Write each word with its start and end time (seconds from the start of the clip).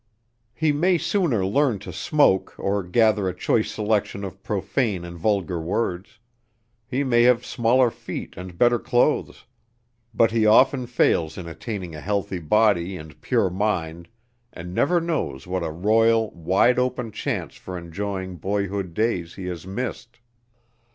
He 0.55 0.71
may 0.71 0.97
sooner 0.97 1.45
learn 1.45 1.77
to 1.77 1.93
smoke 1.93 2.55
or 2.57 2.81
gather 2.81 3.29
a 3.29 3.35
choice 3.35 3.69
selection 3.71 4.23
of 4.23 4.41
profane 4.41 5.05
and 5.05 5.15
vulgar 5.15 5.61
words; 5.61 6.17
he 6.87 7.03
may 7.03 7.21
have 7.21 7.45
smaller 7.45 7.91
feet 7.91 8.33
and 8.35 8.57
better 8.57 8.79
clothes, 8.79 9.45
but 10.11 10.31
he 10.31 10.43
often 10.43 10.87
fails 10.87 11.37
in 11.37 11.47
attaining 11.47 11.93
a 11.93 12.01
healthy 12.01 12.39
body 12.39 12.97
and 12.97 13.21
pure 13.21 13.51
mind 13.51 14.07
and 14.51 14.73
never 14.73 14.99
knows 14.99 15.45
what 15.45 15.61
a 15.61 15.69
royal, 15.69 16.31
wide 16.31 16.79
open 16.79 17.11
chance 17.11 17.53
for 17.53 17.77
enjoying 17.77 18.37
boyhood 18.37 18.95
days 18.95 19.35
he 19.35 19.45
has 19.45 19.67
missed. 19.67 20.17